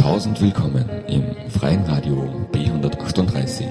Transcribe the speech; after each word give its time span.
Tausend 0.00 0.40
willkommen 0.40 0.88
im 1.08 1.50
freien 1.50 1.84
Radio 1.84 2.48
B138. 2.52 3.66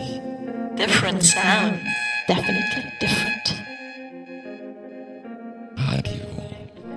Different 0.77 1.23
sound. 1.23 1.79
Definitely 2.27 2.83
different. 3.01 3.55
Radio 5.75 6.21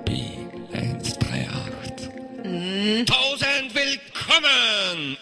B138. 0.05 2.09
Mm. 2.43 3.05
Tausend 3.07 3.73
willkommen! 3.73 5.17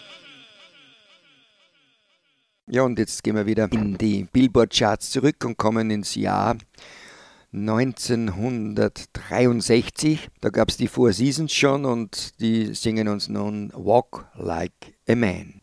Ja, 2.66 2.82
und 2.82 2.98
jetzt 2.98 3.24
gehen 3.24 3.36
wir 3.36 3.46
wieder 3.46 3.72
in 3.72 3.96
die 3.96 4.26
Billboard-Charts 4.30 5.10
zurück 5.10 5.42
und 5.46 5.56
kommen 5.56 5.90
ins 5.90 6.16
Jahr 6.16 6.58
1963. 7.52 10.28
Da 10.40 10.48
gab 10.48 10.70
es 10.70 10.76
die 10.76 10.88
Four 10.88 11.12
Seasons 11.12 11.52
schon 11.52 11.84
und 11.84 12.40
die 12.40 12.74
singen 12.74 13.06
uns 13.08 13.28
nun 13.28 13.70
Walk 13.74 14.26
Like 14.36 14.94
a 15.08 15.14
Man. 15.14 15.54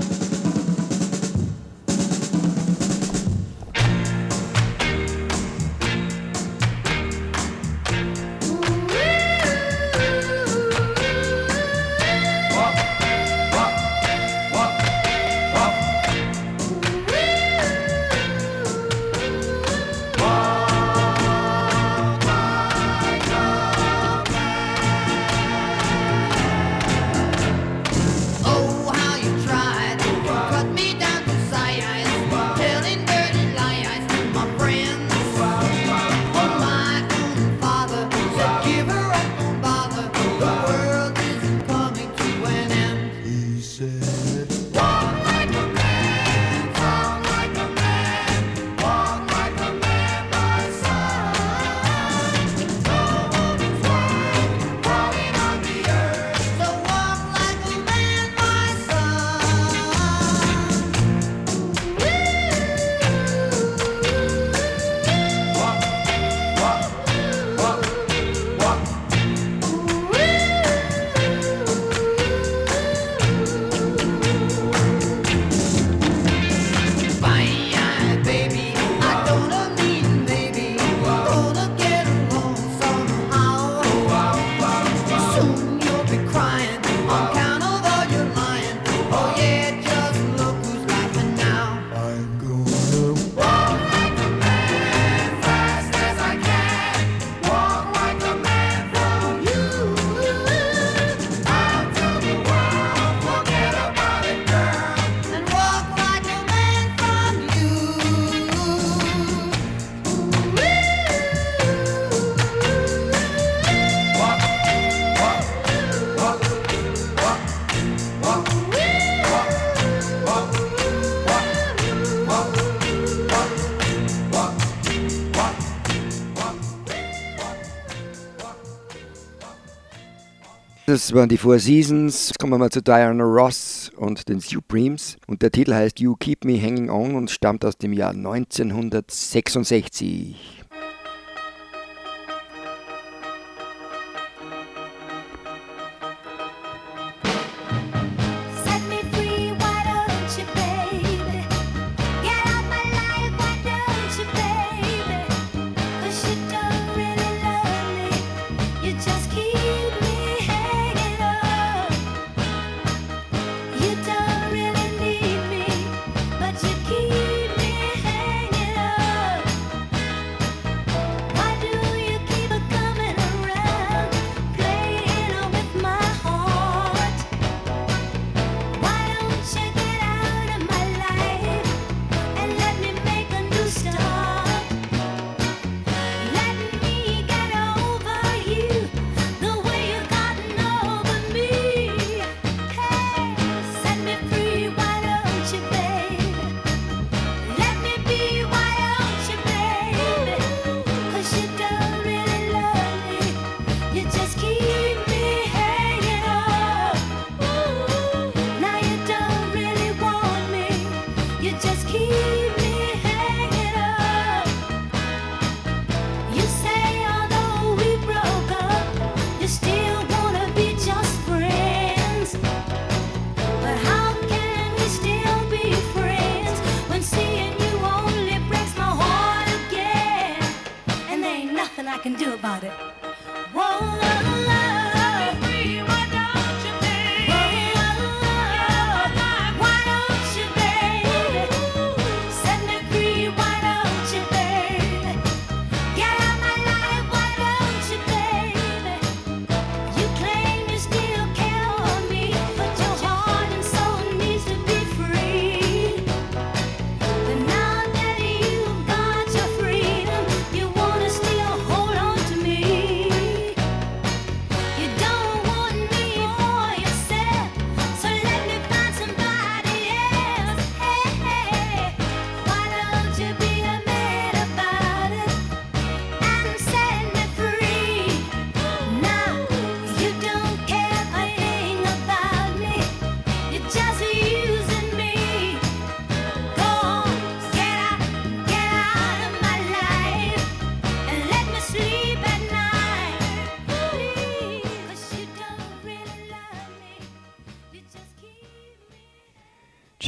Das 130.89 131.13
waren 131.13 131.30
die 131.30 131.38
Four 131.38 131.60
Seasons. 131.60 132.30
Jetzt 132.30 132.39
kommen 132.39 132.54
wir 132.54 132.57
mal 132.57 132.72
zu 132.72 132.81
Diana 132.81 133.24
Ross 133.24 133.92
und 133.95 134.27
den 134.27 134.39
Supremes. 134.39 135.18
Und 135.27 135.44
der 135.44 135.51
Titel 135.51 135.75
heißt 135.75 136.00
You 136.00 136.16
Keep 136.16 136.45
Me 136.45 136.60
Hanging 136.60 136.89
On 136.89 137.13
und 137.13 137.30
stammt 137.30 137.63
aus 137.63 137.77
dem 137.77 137.94
Jahr 137.94 138.10
1966. 138.10 140.58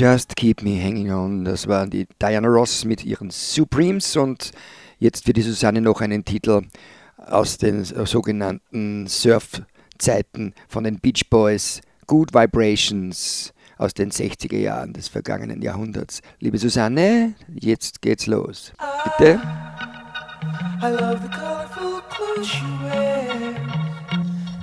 Just 0.02 0.36
Keep 0.36 0.64
Me 0.64 0.82
Hanging 0.82 1.12
On. 1.12 1.46
Das 1.46 1.68
waren 1.68 1.92
die 1.92 2.08
Diana 2.20 2.48
Ross 2.48 2.86
mit 2.86 3.06
ihren 3.06 3.30
Supremes 3.30 4.18
und 4.18 4.50
jetzt 4.98 5.26
für 5.26 5.34
die 5.34 5.44
Susanne 5.44 5.80
noch 5.80 6.02
einen 6.02 6.26
Titel 6.26 6.64
aus 7.18 7.60
den 7.60 7.86
sogenannten 7.86 9.06
Surf-Zeiten 9.06 10.56
von 10.68 10.86
den 10.86 11.00
Beach 11.00 11.30
Boys. 11.30 11.82
Good 12.08 12.34
Vibrations 12.34 13.54
aus 13.78 13.94
den 13.94 14.10
60er 14.10 14.58
Jahren 14.58 14.94
des 14.94 15.08
vergangenen 15.08 15.62
Jahrhunderts. 15.62 16.24
Liebe 16.40 16.58
Susanne, 16.58 17.36
jetzt 17.54 18.02
geht's 18.02 18.26
los. 18.26 18.74
Bitte? 19.04 19.40
I 20.82 20.90
love 20.90 21.20
the 21.22 21.30
colorful 21.30 22.02
clothes 22.10 22.48
she 22.48 22.66
wears 22.82 23.56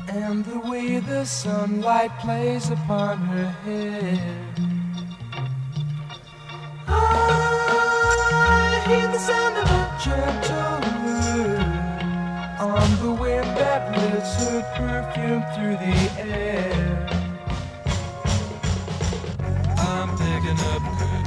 and 0.09 0.45
the 0.45 0.69
way 0.69 0.99
the 0.99 1.25
sunlight 1.25 2.11
plays 2.19 2.73
upon 2.73 3.19
her 3.29 3.55
hair. 3.65 4.48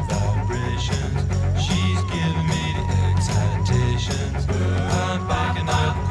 Vibrations. 0.09 1.21
She's 1.61 2.01
giving 2.09 2.47
me 2.47 2.63
the 2.77 2.85
excitations. 3.09 4.47
I'm 4.49 5.21
picking 5.27 5.69
up 5.69 6.10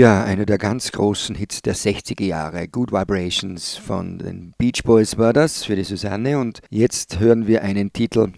Ja, 0.00 0.24
einer 0.24 0.46
der 0.46 0.56
ganz 0.56 0.92
großen 0.92 1.36
Hits 1.36 1.60
der 1.60 1.76
60er 1.76 2.24
Jahre, 2.24 2.68
Good 2.68 2.90
Vibrations 2.90 3.76
von 3.76 4.16
den 4.18 4.54
Beach 4.56 4.82
Boys 4.82 5.18
war 5.18 5.34
das 5.34 5.64
für 5.64 5.76
die 5.76 5.84
Susanne 5.84 6.38
und 6.38 6.62
jetzt 6.70 7.18
hören 7.20 7.46
wir 7.46 7.60
einen 7.60 7.92
Titel 7.92 8.32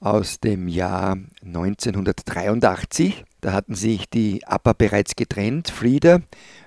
aus 0.00 0.40
dem 0.40 0.66
Jahr 0.66 1.16
1983. 1.44 3.24
Da 3.40 3.52
hatten 3.52 3.76
sich 3.76 4.10
die 4.10 4.44
APA 4.48 4.72
bereits 4.72 5.14
getrennt. 5.14 5.70
Frieda 5.70 6.22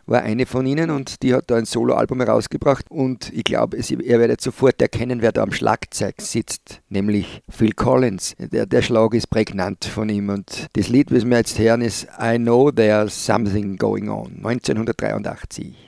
war 0.08 0.22
eine 0.24 0.46
von 0.46 0.66
ihnen 0.66 0.90
und 0.90 1.22
die 1.22 1.34
hat 1.34 1.52
da 1.52 1.58
ein 1.58 1.66
Soloalbum 1.66 2.22
herausgebracht 2.22 2.86
und 2.90 3.32
ich 3.34 3.44
glaube, 3.44 3.78
ihr 3.78 4.20
werdet 4.20 4.42
sofort 4.42 4.82
erkennen, 4.82 5.22
wer 5.22 5.32
da 5.32 5.44
am 5.44 5.52
Schlagzeug 5.52 6.16
sitzt, 6.22 6.82
nämlich 6.90 7.44
Phil 7.50 7.74
Collins. 7.74 8.34
Der, 8.40 8.66
der 8.66 8.82
Schlag 8.82 9.14
ist 9.14 9.30
prägnant 9.30 9.86
von 9.86 10.10
ihm 10.10 10.30
und 10.30 10.68
das 10.74 10.88
Lied, 10.88 11.12
was 11.12 11.26
wir 11.26 11.38
jetzt 11.38 11.60
hören, 11.60 11.82
ist 11.82 12.08
I 12.22 12.38
Know 12.38 12.72
There's 12.72 13.26
Something 13.26 13.78
Going 13.78 14.10
On, 14.10 14.32
1983. 14.38 15.87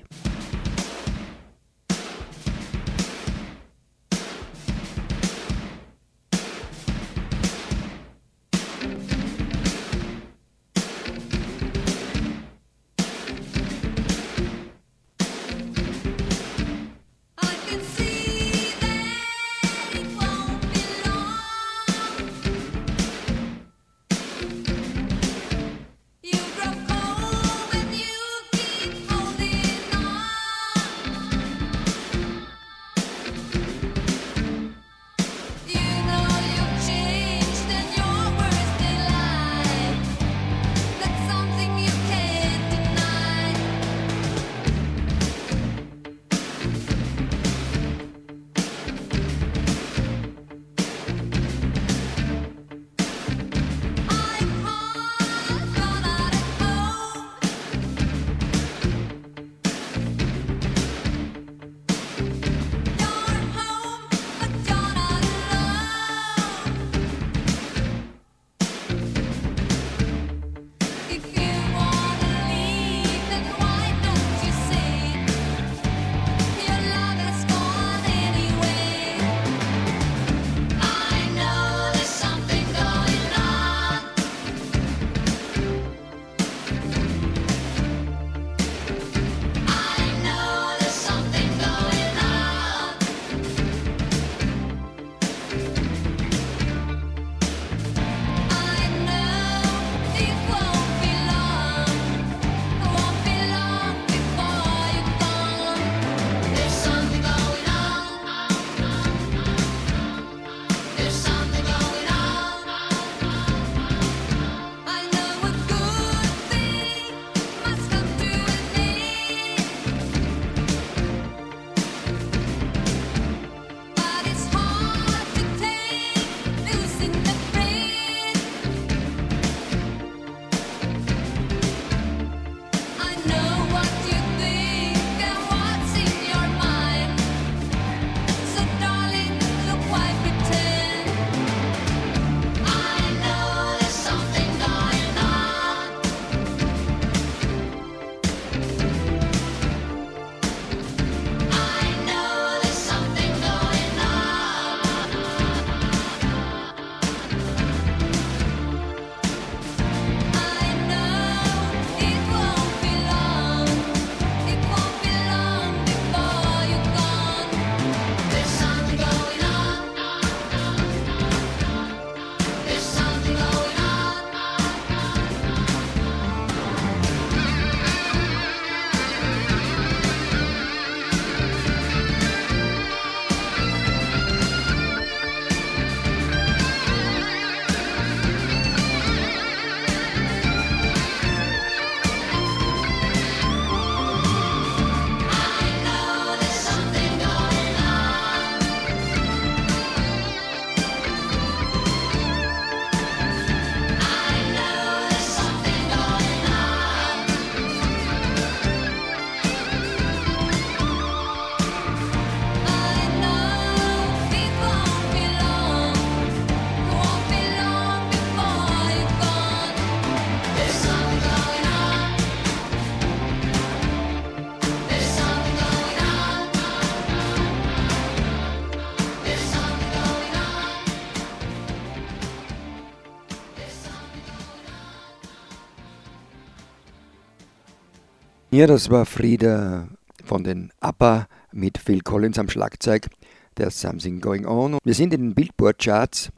Ja, 238.60 238.68
das 238.68 238.90
war 238.90 239.06
Frieda 239.06 239.88
von 240.26 240.44
den 240.44 240.74
ABBA 240.82 241.30
mit 241.54 241.78
Phil 241.78 242.02
Collins 242.02 242.38
am 242.38 242.50
Schlagzeug. 242.50 243.08
There's 243.56 243.80
Something 243.80 244.20
Going 244.20 244.46
On. 244.46 244.80
Wir 244.84 244.94
sind 244.94 245.14
in 245.14 245.22
den 245.22 245.34
Billboard-Charts, 245.34 246.30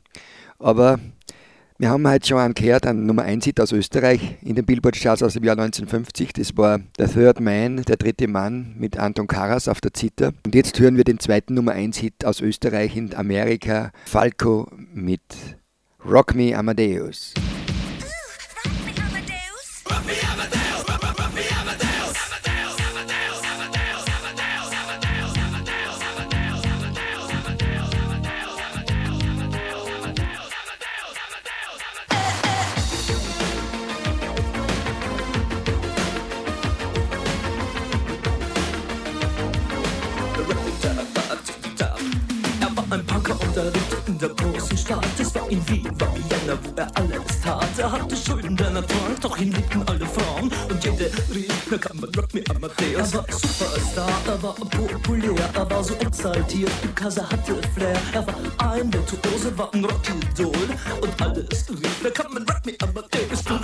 aber 0.59 0.99
wir 1.79 1.89
haben 1.89 2.07
heute 2.07 2.27
schon 2.27 2.37
einen 2.37 2.53
gehört, 2.53 2.85
einen 2.85 3.07
Nummer 3.07 3.23
1 3.23 3.45
Hit 3.45 3.59
aus 3.59 3.71
Österreich 3.71 4.37
in 4.43 4.53
den 4.53 4.67
Billboard-Charts 4.67 5.23
aus 5.23 5.33
dem 5.33 5.43
Jahr 5.43 5.57
1950. 5.57 6.33
Das 6.33 6.55
war 6.55 6.81
The 6.99 7.07
Third 7.07 7.39
Man, 7.39 7.81
der 7.81 7.97
dritte 7.97 8.27
Mann 8.27 8.75
mit 8.77 8.99
Anton 8.99 9.25
Karas 9.25 9.67
auf 9.67 9.81
der 9.81 9.95
Zither. 9.95 10.31
Und 10.45 10.53
jetzt 10.53 10.79
hören 10.79 10.97
wir 10.97 11.03
den 11.03 11.19
zweiten 11.19 11.55
Nummer 11.55 11.71
1 11.71 11.97
Hit 11.97 12.23
aus 12.23 12.39
Österreich 12.39 12.95
in 12.95 13.15
Amerika, 13.15 13.91
Falco 14.05 14.69
mit 14.93 15.21
Rock 16.05 16.35
Me 16.35 16.55
Amadeus. 16.55 17.33
Er 19.89 20.30
er 43.57 43.65
lebte 43.65 43.97
in 44.07 44.17
der 44.17 44.29
großen 44.29 44.77
Stadt. 44.77 45.05
Es 45.19 45.33
war 45.35 45.49
in 45.49 45.67
Wien, 45.67 45.89
war 45.99 46.13
Vienna, 46.15 46.57
wo 46.63 46.71
er 46.75 46.87
alles 46.95 47.41
tat. 47.43 47.67
Er 47.77 47.91
hatte 47.91 48.15
Schulden, 48.15 48.55
denn 48.55 48.75
er 48.75 48.85
trank, 48.85 49.21
doch 49.21 49.37
ihn 49.37 49.51
liebten 49.51 49.83
alle 49.87 50.05
Frauen. 50.05 50.51
Und 50.69 50.83
jede 50.83 51.11
rief, 51.33 51.53
na 51.69 51.77
kann 51.77 51.97
man 51.99 52.09
Rock 52.15 52.33
Me 52.33 52.43
Amadeus. 52.49 53.13
Er 53.13 53.17
war 53.17 53.25
Superstar, 53.29 54.09
er 54.27 54.43
war 54.43 54.53
populär, 54.55 55.49
er 55.53 55.69
war 55.69 55.83
so 55.83 55.93
exaltiert, 55.95 56.71
because 56.81 57.19
er 57.19 57.29
hatte 57.29 57.55
Flair. 57.73 57.99
Er 58.13 58.25
war 58.27 58.35
ein 58.73 58.93
Virtuose, 58.93 59.57
war 59.57 59.73
ein 59.73 59.85
Rockidol. 59.85 60.67
Und 61.01 61.21
alles 61.21 61.69
rief, 61.69 61.97
na 62.03 62.09
kann 62.09 62.33
man 62.33 62.43
Rock 62.43 62.65
Me 62.65 62.73
Amadeus. 62.79 63.43
Du 63.43 63.55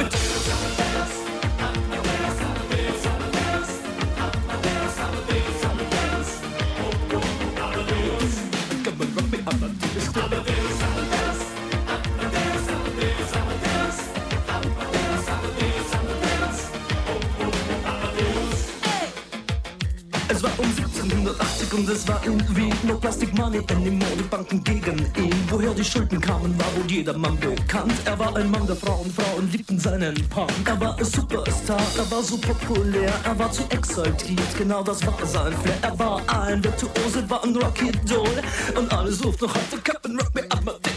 und 21.77 21.89
es 21.89 22.07
war 22.07 22.23
in 22.25 22.39
Wien 22.55 22.73
No 22.83 22.95
Plastic 22.95 23.33
Money 23.37 23.61
anymore, 23.69 24.11
die 24.17 24.23
Banken 24.23 24.63
gegen 24.63 24.97
ihn. 25.15 25.33
Woher 25.49 25.73
die 25.73 25.83
Schulden 25.83 26.19
kamen, 26.19 26.57
war 26.57 26.65
wohl 26.75 26.89
jedermann 26.89 27.37
bekannt. 27.39 27.93
Er 28.05 28.17
war 28.17 28.35
ein 28.35 28.49
Mann 28.49 28.65
der 28.65 28.75
Frauen, 28.75 29.11
Frauen 29.11 29.49
liebten 29.51 29.79
seinen 29.79 30.15
Punk 30.29 30.51
Er 30.65 30.79
war 30.79 30.97
ein 30.97 31.05
Superstar, 31.05 31.81
er 31.97 32.11
war 32.11 32.23
so 32.23 32.37
populär 32.37 33.13
Er 33.23 33.37
war 33.37 33.51
zu 33.51 33.63
exaltiert, 33.69 34.57
genau 34.57 34.83
das 34.83 35.05
war 35.05 35.13
sein 35.25 35.53
Flair. 35.53 35.77
Er 35.81 35.99
war 35.99 36.21
ein 36.27 36.63
Virtuose, 36.63 37.29
war 37.29 37.43
ein 37.43 37.55
Rocky 37.55 37.91
Doll. 38.07 38.27
Und 38.75 38.91
alle 38.91 39.11
suchten 39.11 39.45
noch 39.45 39.53
heute 39.53 39.81
Captain 39.83 40.19
Rock 40.19 40.33
Me 40.33 40.45
Amadeus 40.49 40.87
Come 40.87 40.96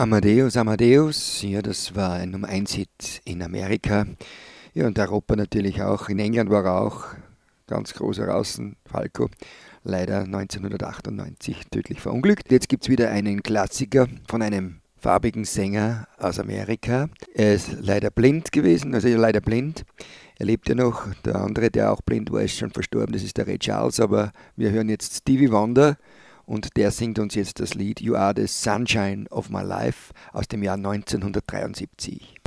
Amadeus, 0.00 0.56
Amadeus, 0.56 1.42
ja, 1.42 1.60
das 1.60 1.94
war 1.94 2.14
ein 2.14 2.30
Nummer 2.30 2.48
1 2.48 2.72
Hit 2.72 3.20
in 3.26 3.42
Amerika. 3.42 4.06
Ja, 4.72 4.86
und 4.86 4.98
Europa 4.98 5.36
natürlich 5.36 5.82
auch. 5.82 6.08
In 6.08 6.18
England 6.18 6.48
war 6.48 6.64
er 6.64 6.80
auch 6.80 7.04
ganz 7.66 7.92
groß 7.92 8.16
draußen, 8.16 8.76
Falco. 8.86 9.28
Leider 9.84 10.20
1998 10.20 11.64
tödlich 11.70 12.00
verunglückt. 12.00 12.50
Jetzt 12.50 12.70
gibt 12.70 12.84
es 12.84 12.88
wieder 12.88 13.10
einen 13.10 13.42
Klassiker 13.42 14.08
von 14.26 14.40
einem 14.40 14.80
farbigen 14.96 15.44
Sänger 15.44 16.08
aus 16.16 16.38
Amerika. 16.38 17.10
Er 17.34 17.52
ist 17.52 17.68
leider 17.78 18.10
blind 18.10 18.52
gewesen, 18.52 18.94
also 18.94 19.06
leider 19.08 19.42
blind. 19.42 19.84
Er 20.38 20.46
lebt 20.46 20.70
ja 20.70 20.74
noch. 20.74 21.08
Der 21.26 21.34
andere, 21.36 21.70
der 21.70 21.92
auch 21.92 22.00
blind 22.00 22.32
war, 22.32 22.40
ist 22.40 22.56
schon 22.56 22.70
verstorben. 22.70 23.12
Das 23.12 23.22
ist 23.22 23.36
der 23.36 23.46
Ray 23.46 23.58
Charles. 23.58 24.00
Aber 24.00 24.32
wir 24.56 24.70
hören 24.70 24.88
jetzt 24.88 25.14
Stevie 25.14 25.52
Wonder 25.52 25.98
und 26.50 26.76
der 26.76 26.90
singt 26.90 27.20
uns 27.20 27.36
jetzt 27.36 27.60
das 27.60 27.74
Lied 27.74 28.00
You 28.00 28.16
Are 28.16 28.34
the 28.34 28.48
Sunshine 28.48 29.26
of 29.30 29.50
My 29.50 29.62
Life 29.62 30.12
aus 30.32 30.48
dem 30.48 30.64
Jahr 30.64 30.74
1973. 30.74 32.40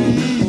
me. 0.00 0.39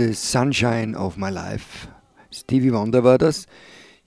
The 0.00 0.14
sunshine 0.14 0.96
of 0.96 1.18
my 1.18 1.28
life. 1.28 1.88
Stevie 2.30 2.72
Wonder 2.72 3.04
war 3.04 3.18
das. 3.18 3.46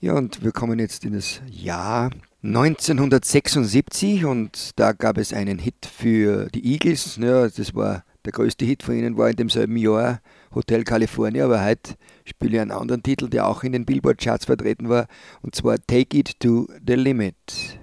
Ja, 0.00 0.14
und 0.14 0.42
wir 0.42 0.50
kommen 0.50 0.80
jetzt 0.80 1.04
in 1.04 1.12
das 1.12 1.40
Jahr 1.48 2.10
1976 2.42 4.24
und 4.24 4.70
da 4.74 4.92
gab 4.92 5.18
es 5.18 5.32
einen 5.32 5.60
Hit 5.60 5.86
für 5.86 6.48
die 6.48 6.72
Eagles. 6.72 7.16
Ja, 7.16 7.46
das 7.48 7.76
war 7.76 8.02
der 8.24 8.32
größte 8.32 8.64
Hit 8.64 8.82
von 8.82 8.96
ihnen 8.96 9.16
war 9.16 9.30
in 9.30 9.36
demselben 9.36 9.76
Jahr 9.76 10.20
Hotel 10.52 10.82
California, 10.82 11.44
aber 11.44 11.64
heute 11.64 11.94
spiele 12.24 12.56
ich 12.56 12.60
einen 12.60 12.72
anderen 12.72 13.02
Titel, 13.02 13.28
der 13.28 13.46
auch 13.46 13.62
in 13.62 13.72
den 13.72 13.84
Billboard 13.84 14.18
Charts 14.18 14.46
vertreten 14.46 14.88
war, 14.88 15.06
und 15.42 15.54
zwar 15.54 15.76
Take 15.86 16.18
It 16.18 16.40
to 16.40 16.66
the 16.84 16.94
Limit. 16.94 17.78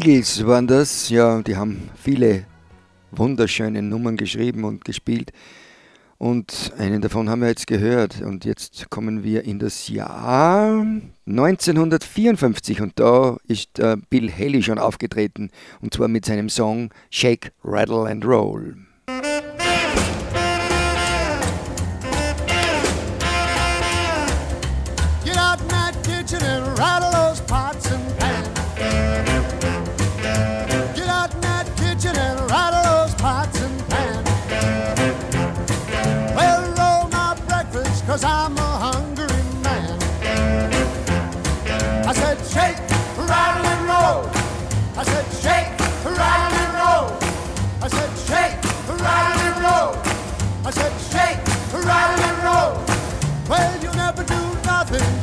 Eagles 0.00 0.46
waren 0.46 0.66
das, 0.66 1.10
ja, 1.10 1.42
die 1.42 1.58
haben 1.58 1.90
viele 1.94 2.46
wunderschöne 3.10 3.82
Nummern 3.82 4.16
geschrieben 4.16 4.64
und 4.64 4.82
gespielt. 4.82 5.30
Und 6.16 6.72
einen 6.78 7.02
davon 7.02 7.28
haben 7.28 7.42
wir 7.42 7.48
jetzt 7.48 7.66
gehört. 7.66 8.22
Und 8.22 8.46
jetzt 8.46 8.88
kommen 8.88 9.24
wir 9.24 9.44
in 9.44 9.58
das 9.58 9.88
Jahr 9.88 10.86
1954. 11.26 12.80
Und 12.80 12.98
da 12.98 13.36
ist 13.46 13.78
äh, 13.78 13.98
Bill 14.08 14.32
Haley 14.32 14.62
schon 14.62 14.78
aufgetreten. 14.78 15.50
Und 15.82 15.92
zwar 15.92 16.08
mit 16.08 16.24
seinem 16.24 16.48
Song 16.48 16.88
Shake, 17.10 17.52
Rattle 17.62 18.06
and 18.06 18.24
Roll. 18.24 18.76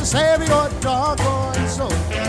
save 0.07 0.47
your 0.47 0.69
doggone 0.79 1.67
soul. 1.67 2.26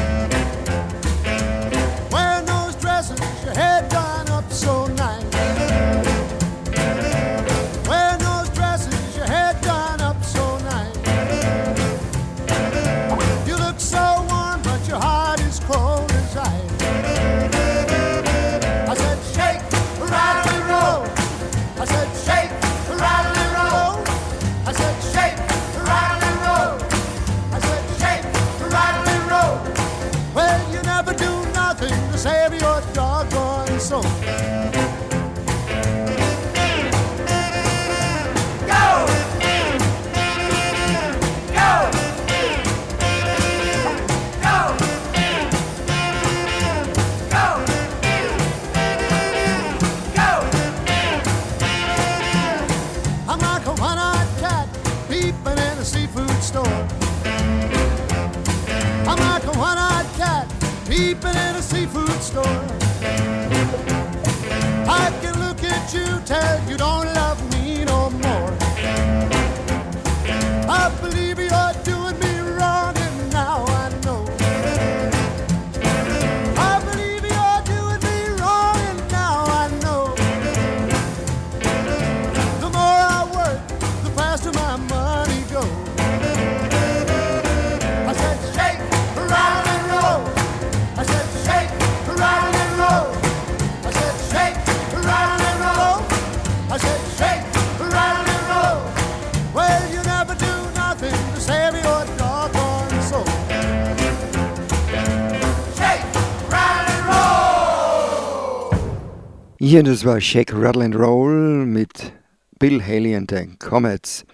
Ja, 109.71 109.83
das 109.83 110.07
war 110.07 110.19
Shake, 110.19 110.55
Rattle 110.55 110.83
and 110.83 110.97
Roll 110.97 111.67
mit 111.67 112.15
Bill 112.59 112.83
Haley 112.83 113.15
and 113.15 113.31
the 113.31 113.51
Comets. 113.59 114.25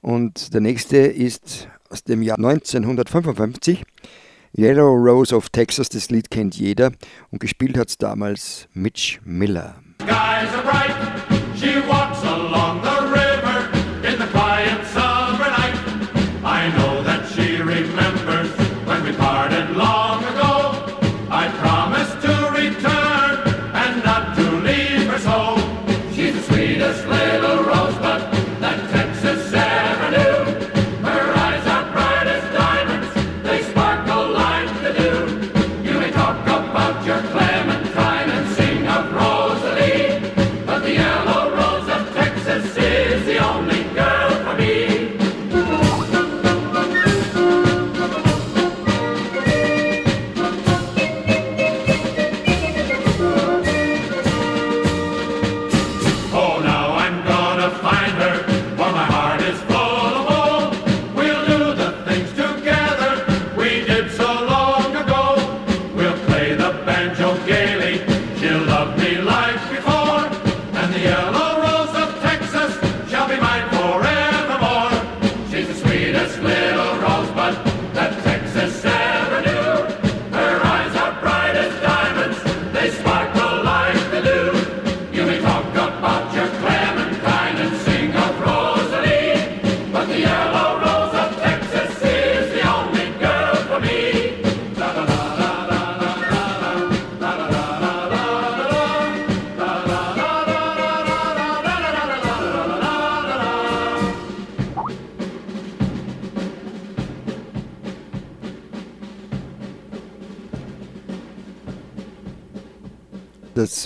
Und 0.00 0.54
der 0.54 0.62
nächste 0.62 0.96
ist 0.96 1.68
aus 1.90 2.02
dem 2.02 2.22
Jahr 2.22 2.38
1955. 2.38 3.82
Yellow 4.56 4.94
Rose 4.94 5.36
of 5.36 5.50
Texas, 5.50 5.90
das 5.90 6.08
Lied 6.08 6.30
kennt 6.30 6.56
jeder. 6.56 6.92
Und 7.30 7.40
gespielt 7.40 7.76
hat 7.76 7.90
es 7.90 7.98
damals 7.98 8.66
Mitch 8.72 9.20
Miller. 9.22 9.74
Skies 10.00 10.14
are 10.54 10.62
bright. 10.62 11.13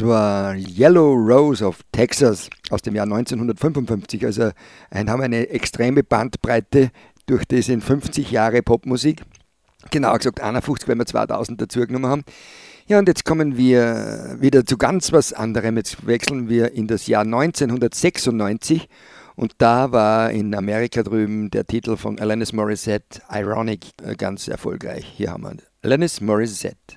über 0.09 0.55
Yellow 0.57 1.13
Rose 1.13 1.63
of 1.63 1.81
Texas 1.93 2.49
aus 2.71 2.81
dem 2.81 2.95
Jahr 2.95 3.05
1955. 3.05 4.25
Also 4.25 4.53
haben 4.91 5.21
wir 5.21 5.25
eine 5.25 5.51
extreme 5.51 6.03
Bandbreite 6.03 6.91
durch 7.27 7.45
die 7.45 7.61
sind 7.61 7.85
50 7.85 8.31
Jahre 8.31 8.63
Popmusik. 8.63 9.21
Genau 9.91 10.17
gesagt 10.17 10.41
51, 10.41 10.89
wenn 10.89 10.97
wir 10.97 11.05
2000 11.05 11.61
dazu 11.61 11.81
genommen 11.81 12.07
haben. 12.07 12.25
Ja, 12.87 12.99
und 12.99 13.07
jetzt 13.07 13.27
kommen 13.27 13.59
wir 13.59 14.39
wieder 14.41 14.65
zu 14.65 14.79
ganz 14.79 15.13
was 15.13 15.35
anderem. 15.35 15.77
Jetzt 15.77 16.07
wechseln 16.07 16.49
wir 16.49 16.73
in 16.73 16.87
das 16.87 17.07
Jahr 17.07 17.25
1996 17.25 18.89
und 19.37 19.53
da 19.59 19.93
war 19.93 20.31
in 20.31 20.55
Amerika 20.55 21.03
drüben 21.03 21.51
der 21.51 21.67
Titel 21.67 21.99
von 21.99 22.19
Alanis 22.19 22.55
Morissette, 22.55 23.21
Ironic, 23.31 23.89
äh, 24.03 24.17
ganz 24.17 24.49
erfolgreich. 24.49 25.05
Hier 25.05 25.33
haben 25.33 25.43
wir 25.43 25.57
Alanis 25.83 26.23
Morissette. 26.23 26.97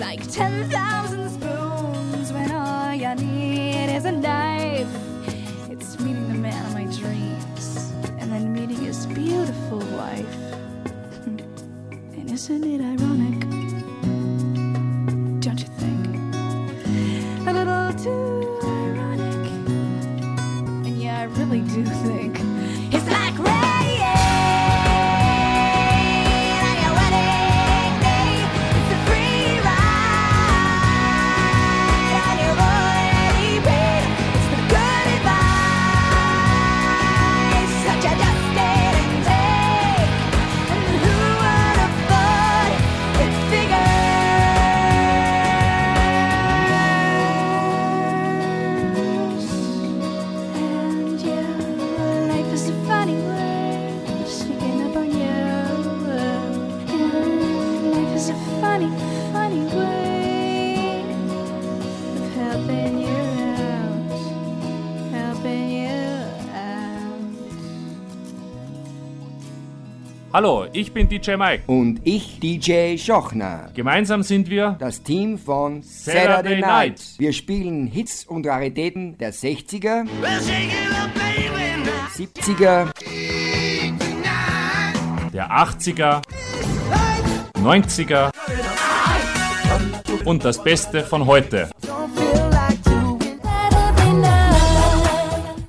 Like 0.00 0.32
10,000 0.32 1.19
Hallo, 70.42 70.64
ich 70.72 70.90
bin 70.94 71.06
DJ 71.06 71.32
Mike. 71.36 71.64
Und 71.66 72.00
ich, 72.02 72.40
DJ 72.40 72.96
Schochner. 72.96 73.68
Gemeinsam 73.74 74.22
sind 74.22 74.48
wir 74.48 74.74
Das 74.78 75.02
Team 75.02 75.36
von 75.36 75.82
Saturday 75.82 76.28
Saturday, 76.28 76.60
Night. 76.62 76.88
Night. 76.92 77.14
Wir 77.18 77.34
spielen 77.34 77.86
Hits 77.86 78.24
und 78.24 78.46
Raritäten 78.46 79.18
der 79.18 79.34
60er, 79.34 80.06
70er, 82.16 82.88
der 85.30 85.50
80er, 85.50 86.22
90er 87.62 88.30
und 90.24 90.42
das 90.42 90.64
Beste 90.64 91.02
von 91.02 91.26
heute. 91.26 91.68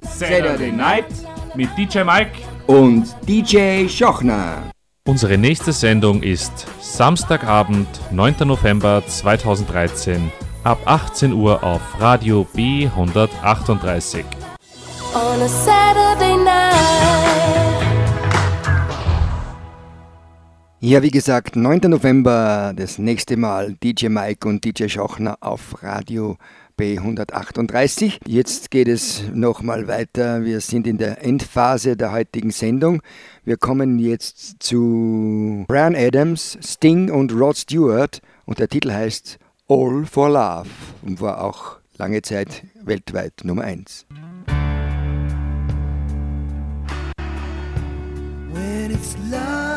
Saturday 0.03 0.71
Night 0.71 1.07
mit 1.55 1.67
DJ 1.77 2.03
Mike 2.03 2.50
und 2.67 3.05
DJ 3.27 3.87
Schochner. 3.87 4.71
Unsere 5.07 5.37
nächste 5.37 5.73
Sendung 5.73 6.21
ist 6.21 6.67
Samstagabend, 6.79 7.87
9. 8.11 8.35
November 8.45 9.03
2013 9.05 10.31
ab 10.63 10.79
18 10.85 11.33
Uhr 11.33 11.63
auf 11.63 11.81
Radio 11.99 12.47
B138. 12.55 14.23
On 15.13 15.41
a 15.41 15.47
Saturday 15.47 16.37
night. 16.37 16.71
Ja, 20.79 21.03
wie 21.03 21.11
gesagt, 21.11 21.55
9. 21.55 21.81
November, 21.91 22.73
das 22.75 22.97
nächste 22.97 23.37
Mal 23.37 23.75
DJ 23.83 24.07
Mike 24.07 24.47
und 24.47 24.65
DJ 24.65 24.87
Schochner 24.87 25.37
auf 25.39 25.83
Radio 25.83 26.31
B138. 26.31 26.60
138. 26.81 28.19
Jetzt 28.25 28.71
geht 28.71 28.87
es 28.87 29.23
nochmal 29.33 29.87
weiter. 29.87 30.43
Wir 30.43 30.59
sind 30.61 30.87
in 30.87 30.97
der 30.97 31.23
Endphase 31.23 31.95
der 31.95 32.11
heutigen 32.11 32.51
Sendung. 32.51 33.01
Wir 33.45 33.57
kommen 33.57 33.99
jetzt 33.99 34.63
zu 34.63 35.65
Brian 35.67 35.95
Adams, 35.95 36.57
Sting 36.61 37.11
und 37.11 37.33
Rod 37.33 37.57
Stewart 37.57 38.21
und 38.45 38.59
der 38.59 38.67
Titel 38.67 38.91
heißt 38.91 39.37
All 39.67 40.05
for 40.05 40.29
Love 40.29 40.69
und 41.03 41.21
war 41.21 41.43
auch 41.43 41.77
lange 41.97 42.21
Zeit 42.21 42.63
weltweit 42.83 43.33
Nummer 43.43 43.63
1. 43.63 44.05
When 48.53 48.91
it's 48.91 49.15
love 49.29 49.70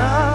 love. 0.00 0.29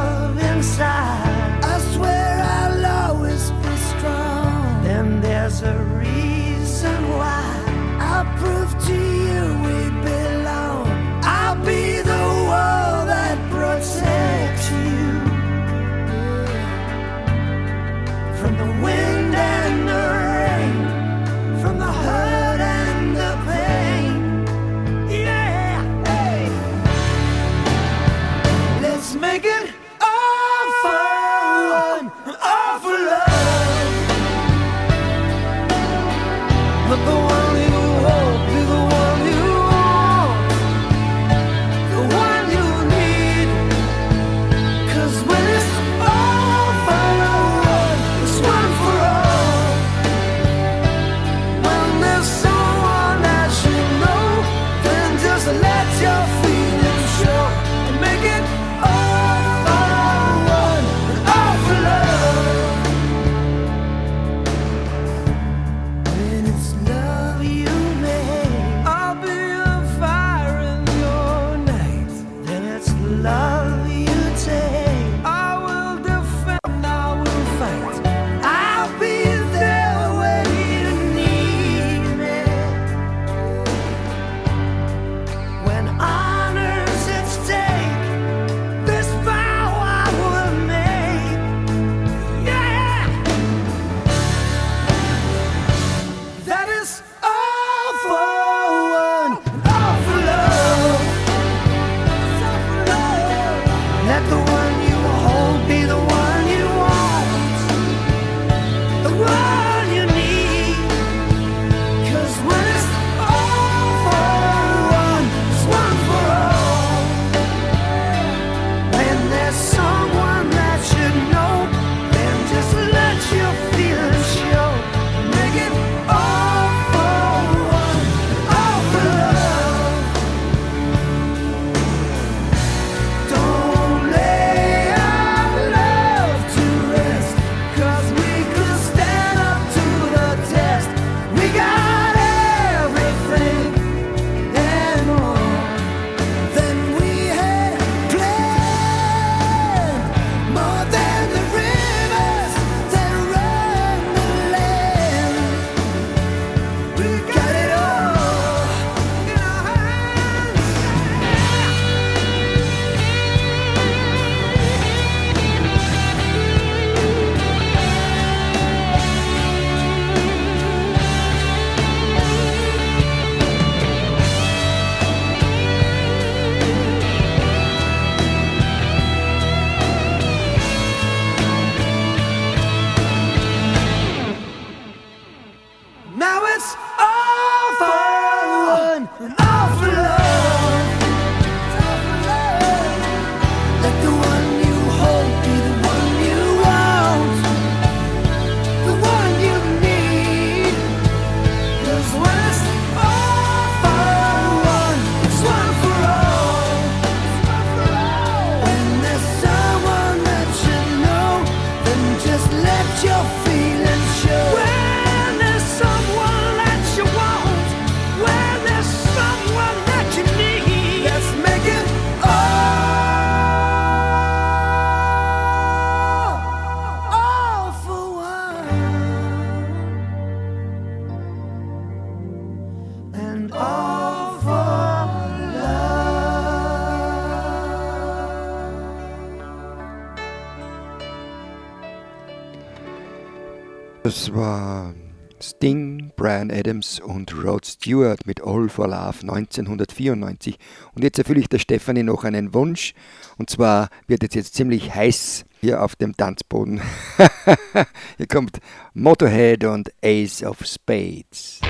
Das 244.05 244.31
war 244.35 244.93
Sting, 245.41 246.11
Brian 246.15 246.51
Adams 246.51 246.99
und 246.99 247.33
Rod 247.43 247.65
Stewart 247.65 248.27
mit 248.27 248.39
All 248.39 248.69
for 248.69 248.87
Love 248.87 249.21
1994. 249.23 250.59
Und 250.93 251.03
jetzt 251.03 251.17
erfülle 251.17 251.39
ich 251.39 251.49
der 251.49 251.57
Stefanie 251.57 252.03
noch 252.03 252.23
einen 252.23 252.53
Wunsch. 252.53 252.93
Und 253.39 253.49
zwar 253.49 253.89
wird 254.05 254.21
es 254.21 254.35
jetzt 254.35 254.53
ziemlich 254.53 254.93
heiß 254.93 255.45
hier 255.59 255.81
auf 255.81 255.95
dem 255.95 256.15
Tanzboden. 256.15 256.81
hier 258.17 258.27
kommt 258.27 258.59
Motorhead 258.93 259.63
und 259.63 259.91
Ace 260.03 260.43
of 260.43 260.63
Spades. 260.63 261.61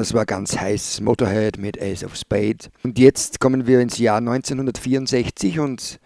Das 0.00 0.14
war 0.14 0.24
ganz 0.24 0.58
heiß, 0.58 1.02
Motorhead 1.02 1.58
mit 1.58 1.78
Ace 1.78 2.04
of 2.04 2.16
Spades. 2.16 2.70
Und 2.82 2.98
jetzt 2.98 3.38
kommen 3.38 3.66
wir 3.66 3.80
ins 3.80 3.98
Jahr 3.98 4.16
1964 4.16 5.60
und 5.60 6.00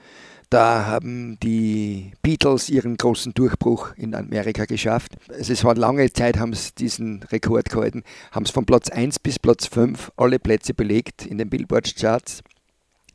da 0.50 0.86
haben 0.86 1.38
die 1.38 2.10
Beatles 2.20 2.68
ihren 2.70 2.96
großen 2.96 3.34
Durchbruch 3.34 3.92
in 3.96 4.16
Amerika 4.16 4.64
geschafft. 4.64 5.12
Es 5.28 5.62
war 5.62 5.76
lange 5.76 6.12
Zeit, 6.12 6.40
haben 6.40 6.54
sie 6.54 6.72
diesen 6.76 7.22
Rekord 7.22 7.70
gehalten, 7.70 8.02
haben 8.32 8.42
es 8.42 8.50
von 8.50 8.66
Platz 8.66 8.90
1 8.90 9.20
bis 9.20 9.38
Platz 9.38 9.68
5 9.68 10.10
alle 10.16 10.40
Plätze 10.40 10.74
belegt 10.74 11.24
in 11.24 11.38
den 11.38 11.48
Billboard-Charts. 11.48 12.40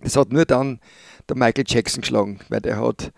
Das 0.01 0.15
hat 0.15 0.31
nur 0.31 0.45
dann 0.45 0.79
der 1.27 1.35
Michael 1.35 1.65
Jackson 1.67 1.99
geschlagen, 1.99 2.39
weil 2.47 2.61
der 2.61 2.79
hat 2.79 3.11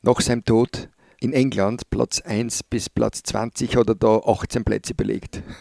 nach 0.00 0.22
seinem 0.22 0.46
Tod 0.46 0.88
in 1.20 1.34
England 1.34 1.90
Platz 1.90 2.22
1 2.22 2.62
bis 2.62 2.88
Platz 2.88 3.22
20 3.24 3.76
hat 3.76 3.90
da 4.02 4.16
18 4.24 4.64
Plätze 4.64 4.94
belegt. 4.94 5.42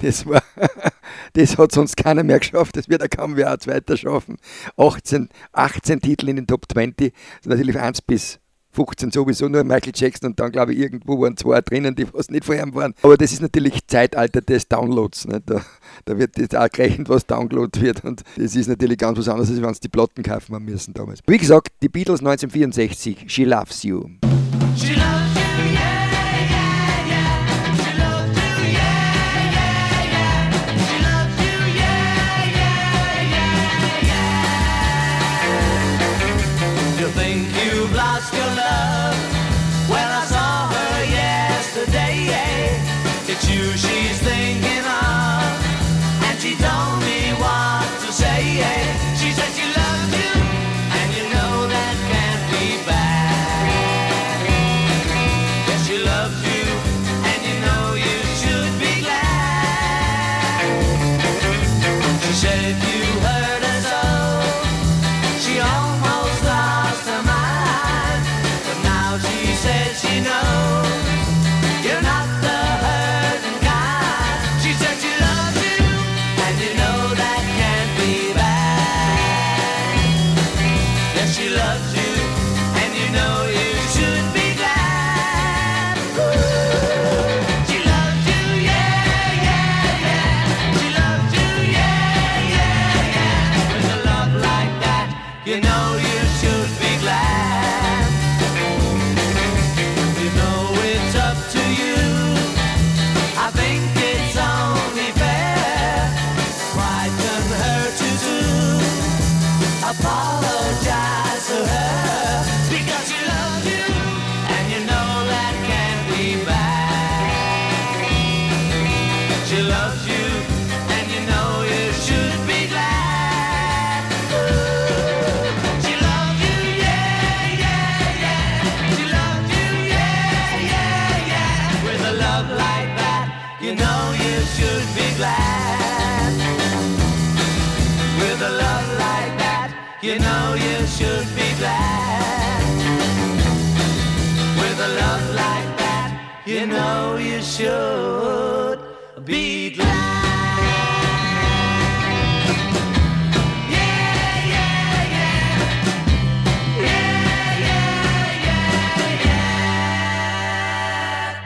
Das, 0.00 0.26
war, 0.26 0.42
das 1.34 1.58
hat 1.58 1.72
sonst 1.72 1.96
keiner 1.96 2.24
mehr 2.24 2.38
geschafft, 2.38 2.76
das 2.76 2.88
wird 2.88 3.02
er 3.02 3.08
kaum 3.08 3.36
wer 3.36 3.50
als 3.50 3.66
weiter 3.66 3.96
schaffen. 3.96 4.36
18, 4.76 5.28
18 5.52 6.00
Titel 6.00 6.28
in 6.28 6.36
den 6.36 6.46
Top 6.46 6.64
20, 6.70 7.12
natürlich 7.44 7.78
1 7.78 8.02
bis 8.02 8.40
15 8.74 9.12
sowieso 9.12 9.48
nur 9.48 9.62
Michael 9.64 9.92
Jackson 9.94 10.30
und 10.30 10.40
dann 10.40 10.50
glaube 10.50 10.74
ich 10.74 10.80
irgendwo 10.80 11.20
waren 11.20 11.36
zwei 11.36 11.60
drinnen, 11.60 11.94
die 11.94 12.12
was 12.12 12.28
nicht 12.28 12.44
vor 12.44 12.56
ihm 12.56 12.74
waren. 12.74 12.94
Aber 13.02 13.16
das 13.16 13.32
ist 13.32 13.40
natürlich 13.40 13.86
Zeitalter 13.86 14.40
des 14.40 14.68
Downloads. 14.68 15.26
Nicht? 15.26 15.42
Da, 15.46 15.62
da 16.04 16.18
wird 16.18 16.36
das 16.36 16.58
auch 16.60 16.68
gerechnet, 16.68 17.08
was 17.08 17.26
downloadet 17.26 17.80
wird 17.80 18.04
und 18.04 18.22
das 18.36 18.56
ist 18.56 18.68
natürlich 18.68 18.98
ganz 18.98 19.18
was 19.18 19.28
anderes, 19.28 19.50
als 19.50 19.62
wenn 19.62 19.74
sie 19.74 19.80
die 19.80 19.88
Platten 19.88 20.22
kaufen 20.22 20.54
haben 20.54 20.64
müssen 20.64 20.92
damals. 20.92 21.20
Wie 21.26 21.38
gesagt, 21.38 21.68
die 21.82 21.88
Beatles 21.88 22.20
1964, 22.20 23.24
She 23.28 23.44
Loves 23.44 23.84
You. 23.84 24.08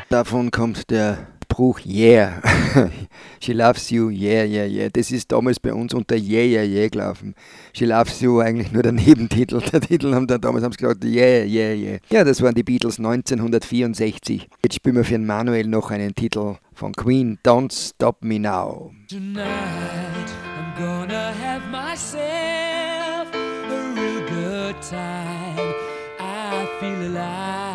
Davon 0.09 0.51
kommt 0.51 0.91
der 0.91 1.29
Spruch 1.59 1.81
Yeah. 1.85 2.41
She 3.41 3.53
loves 3.53 3.91
you, 3.91 4.11
yeah, 4.11 4.45
yeah, 4.45 4.65
yeah. 4.65 4.89
Das 4.89 5.11
ist 5.11 5.33
damals 5.33 5.59
bei 5.59 5.75
uns 5.75 5.93
unter 5.93 6.15
Yeah, 6.15 6.45
yeah, 6.45 6.63
yeah 6.63 6.89
gelaufen. 6.89 7.35
She 7.73 7.85
loves 7.85 8.21
you 8.21 8.41
eigentlich 8.41 8.71
nur 8.71 8.85
der 8.85 8.93
Nebentitel. 8.93 9.61
Der 9.73 9.81
Titel 9.81 10.15
haben 10.15 10.29
dann 10.29 10.41
damals 10.41 10.65
haben 10.65 10.71
sie 10.71 10.79
gesagt, 10.79 11.05
yeah, 11.05 11.45
yeah, 11.45 11.75
yeah. 11.75 11.99
Ja, 12.11 12.23
das 12.23 12.41
waren 12.43 12.55
die 12.55 12.63
Beatles 12.63 12.99
1964. 12.99 14.49
Jetzt 14.63 14.77
spielen 14.77 14.95
wir 14.95 15.05
für 15.05 15.15
den 15.15 15.27
Manuel 15.27 15.67
noch 15.67 15.91
einen 15.91 16.15
Titel 16.15 16.55
von 16.75 16.93
Queen, 16.93 17.41
Don't 17.45 17.73
Stop 17.73 18.23
Me 18.23 18.39
Now. 18.39 18.93
Tonight 19.09 19.43
I'm 20.47 20.79
gonna 20.79 21.33
have 21.43 21.69
myself 21.73 23.35
a 23.35 23.95
real 23.97 24.21
good 24.29 24.77
time. 24.89 25.75
I 26.21 26.69
feel 26.79 27.17
alive. 27.17 27.68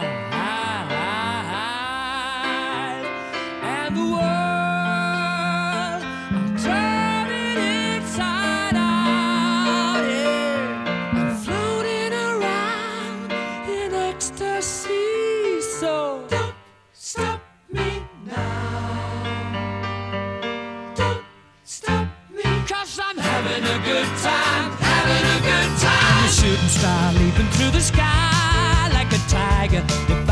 good 23.83 24.07
time, 24.23 24.71
having 24.79 25.25
a 25.35 25.39
good 25.43 25.71
time. 25.79 26.17
I'm 26.17 26.25
a 26.25 26.31
shooting 26.31 26.69
star 26.69 27.13
leaping 27.13 27.49
through 27.55 27.71
the 27.71 27.81
sky 27.81 28.89
like 28.93 29.11
a 29.11 29.21
tiger. 29.27 30.22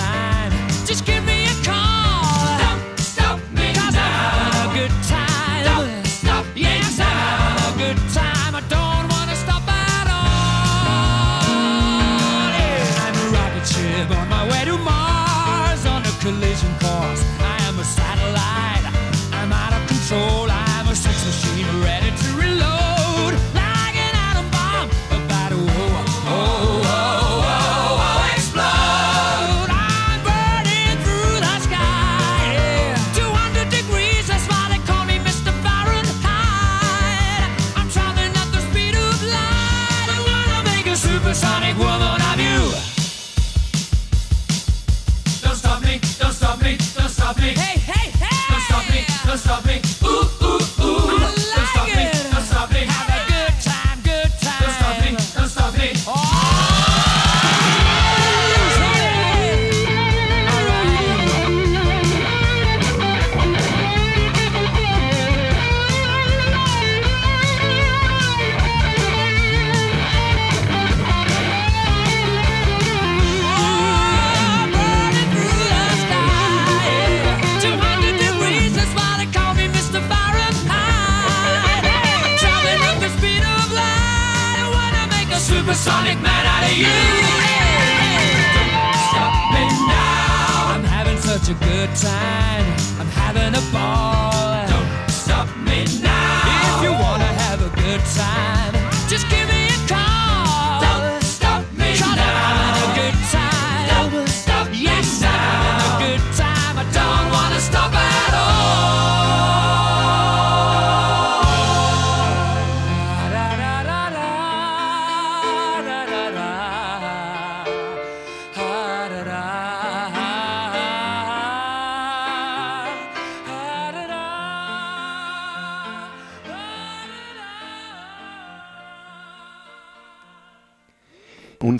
time. 0.00 0.52
Just 0.86 1.04
give 1.04 1.24
me. 1.24 1.29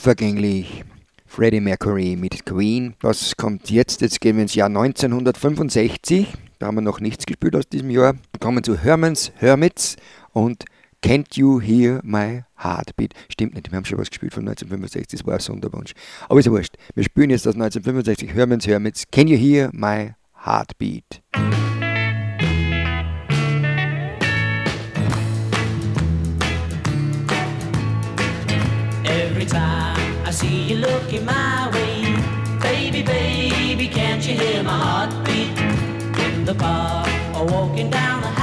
unvergänglich. 0.01 0.83
Freddie 1.27 1.61
Mercury 1.61 2.17
mit 2.17 2.47
Queen. 2.47 2.95
Was 3.03 3.37
kommt 3.37 3.69
jetzt? 3.71 4.01
Jetzt 4.01 4.19
gehen 4.23 4.37
wir 4.37 4.43
ins 4.45 4.55
Jahr 4.55 4.69
1965. 4.69 6.27
Da 6.59 6.69
haben 6.69 6.77
wir 6.77 6.81
noch 6.81 7.01
nichts 7.01 7.27
gespielt 7.27 7.55
aus 7.55 7.69
diesem 7.69 7.91
Jahr. 7.91 8.15
Wir 8.15 8.41
kommen 8.41 8.65
zu 8.65 8.79
Hermans 8.79 9.31
Hermits 9.37 9.97
und 10.33 10.65
Can't 11.05 11.37
You 11.37 11.61
Hear 11.61 12.01
My 12.03 12.45
Heartbeat? 12.57 13.13
Stimmt 13.29 13.55
nicht, 13.55 13.71
wir 13.71 13.77
haben 13.77 13.85
schon 13.85 13.99
was 13.99 14.09
gespielt 14.09 14.33
von 14.33 14.49
1965, 14.49 15.19
das 15.19 15.27
war 15.27 15.35
ein 15.35 15.41
Sonderwunsch. 15.41 15.93
Aber 16.31 16.41
ist 16.41 16.47
ja 16.47 16.53
wurscht. 16.53 16.77
Wir 16.95 17.05
spielen 17.05 17.29
jetzt 17.29 17.47
aus 17.47 17.55
1965 17.55 18.33
Hermans 18.33 18.67
Hermits. 18.67 19.05
Can 19.13 19.29
You 19.29 19.37
Hear 19.37 19.69
My 19.75 20.15
Heartbeat? 20.47 21.21
Every 29.05 29.45
time 29.45 29.80
I 30.31 30.33
see 30.33 30.63
you 30.63 30.77
looking 30.77 31.25
my 31.25 31.69
way. 31.73 32.15
Baby, 32.61 33.03
baby, 33.03 33.89
can't 33.89 34.25
you 34.25 34.35
hear 34.35 34.63
my 34.63 34.71
heartbeat? 34.71 35.59
In 36.25 36.45
the 36.45 36.55
bar 36.55 37.05
or 37.35 37.47
walking 37.47 37.91
down 37.91 38.23
the 38.23 38.40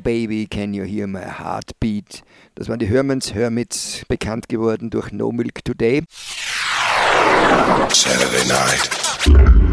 Baby, 0.00 0.26
Baby, 0.26 0.46
can 0.46 0.74
you 0.74 0.84
hear 0.84 1.06
my 1.06 1.22
heartbeat? 1.22 2.22
Das 2.54 2.68
waren 2.68 2.78
die 2.78 2.86
Hermans 2.86 3.32
Hermits, 3.32 4.02
bekannt 4.08 4.48
geworden 4.48 4.90
durch 4.90 5.10
No 5.10 5.32
Milk 5.32 5.64
Today. 5.64 6.02
Saturday 7.88 8.44
night. 8.46 9.65